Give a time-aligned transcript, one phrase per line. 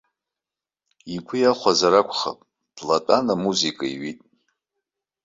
[1.13, 2.39] Игәы иахәазар акәхап,
[2.75, 4.19] длатәан, амузыка иҩит.